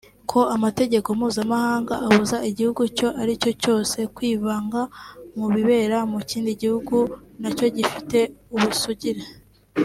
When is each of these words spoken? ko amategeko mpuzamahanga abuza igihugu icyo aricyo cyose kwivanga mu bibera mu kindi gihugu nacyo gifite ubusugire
ko 0.31 0.39
amategeko 0.55 1.07
mpuzamahanga 1.17 1.93
abuza 2.05 2.37
igihugu 2.49 2.79
icyo 2.89 3.07
aricyo 3.21 3.51
cyose 3.63 3.97
kwivanga 4.15 4.81
mu 5.37 5.45
bibera 5.53 5.97
mu 6.11 6.19
kindi 6.29 6.51
gihugu 6.61 6.95
nacyo 7.41 7.65
gifite 7.77 8.19
ubusugire 8.55 9.23